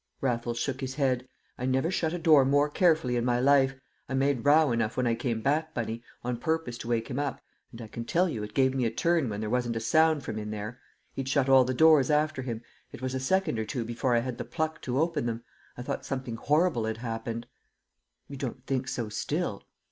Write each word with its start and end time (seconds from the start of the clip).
Raffles 0.19 0.57
shook 0.57 0.81
his 0.81 0.95
head. 0.95 1.27
"I 1.59 1.67
never 1.67 1.91
shut 1.91 2.11
a 2.11 2.17
door 2.17 2.43
more 2.43 2.69
carefully 2.71 3.17
in 3.17 3.23
my 3.23 3.39
life. 3.39 3.75
I 4.09 4.15
made 4.15 4.43
row 4.43 4.71
enough 4.71 4.97
when 4.97 5.05
I 5.05 5.13
came 5.13 5.41
back, 5.43 5.75
Bunny, 5.75 6.01
on 6.23 6.37
purpose 6.37 6.75
to 6.79 6.87
wake 6.87 7.07
him 7.07 7.19
up, 7.19 7.39
and 7.71 7.79
I 7.83 7.87
can 7.87 8.05
tell 8.05 8.27
you 8.27 8.41
it 8.41 8.55
gave 8.55 8.73
me 8.73 8.85
a 8.85 8.89
turn 8.89 9.29
when 9.29 9.41
there 9.41 9.49
wasn't 9.51 9.75
a 9.75 9.79
sound 9.79 10.23
from 10.23 10.39
in 10.39 10.49
there! 10.49 10.79
He'd 11.13 11.29
shut 11.29 11.49
all 11.49 11.65
the 11.65 11.75
doors 11.75 12.09
after 12.09 12.41
him; 12.41 12.63
it 12.91 12.99
was 13.03 13.13
a 13.13 13.19
second 13.19 13.59
or 13.59 13.65
two 13.65 13.85
before 13.85 14.15
I 14.15 14.21
had 14.21 14.39
the 14.39 14.43
pluck 14.43 14.81
to 14.81 14.99
open 14.99 15.27
them. 15.27 15.43
I 15.77 15.83
thought 15.83 16.03
something 16.03 16.35
horrible 16.37 16.85
had 16.85 16.97
happened!" 16.97 17.45
"You 18.27 18.37
don't 18.37 18.65
think 18.65 18.87
so 18.87 19.07
still?" 19.07 19.61